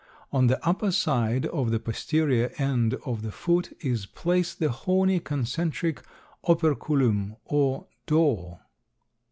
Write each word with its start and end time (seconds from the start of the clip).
On 0.31 0.47
the 0.47 0.59
upper 0.67 0.89
side 0.89 1.45
of 1.45 1.69
the 1.69 1.79
posterior 1.79 2.51
end 2.57 2.95
of 3.05 3.21
the 3.21 3.31
foot 3.31 3.71
is 3.81 4.07
placed 4.07 4.57
the 4.57 4.71
horny, 4.71 5.19
concentric 5.19 6.01
operculum 6.43 7.35
or 7.45 7.85
door. 8.07 8.61